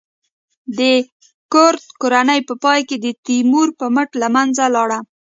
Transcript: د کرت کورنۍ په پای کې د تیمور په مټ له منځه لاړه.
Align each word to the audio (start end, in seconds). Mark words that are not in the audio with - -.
د 0.77 0.79
کرت 1.53 1.85
کورنۍ 2.01 2.39
په 2.49 2.53
پای 2.63 2.81
کې 2.89 2.97
د 2.99 3.07
تیمور 3.25 3.67
په 3.79 3.85
مټ 3.95 4.09
له 4.21 4.27
منځه 4.35 4.63
لاړه. 4.75 4.99